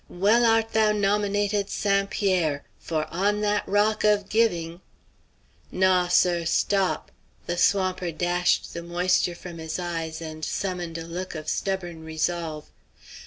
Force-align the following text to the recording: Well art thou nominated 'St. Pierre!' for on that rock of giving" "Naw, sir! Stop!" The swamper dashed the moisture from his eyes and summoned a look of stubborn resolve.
Well 0.09 0.45
art 0.47 0.69
thou 0.73 0.93
nominated 0.93 1.69
'St. 1.69 2.09
Pierre!' 2.09 2.63
for 2.79 3.05
on 3.13 3.41
that 3.41 3.67
rock 3.67 4.03
of 4.03 4.29
giving" 4.29 4.81
"Naw, 5.71 6.07
sir! 6.07 6.43
Stop!" 6.43 7.11
The 7.45 7.55
swamper 7.55 8.11
dashed 8.11 8.73
the 8.73 8.81
moisture 8.81 9.35
from 9.35 9.59
his 9.59 9.77
eyes 9.77 10.19
and 10.19 10.43
summoned 10.43 10.97
a 10.97 11.05
look 11.05 11.35
of 11.35 11.47
stubborn 11.47 12.03
resolve. 12.03 12.71